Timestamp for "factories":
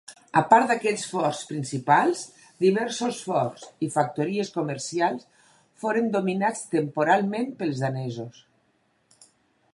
3.97-4.51